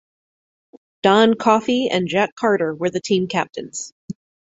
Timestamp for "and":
1.91-2.07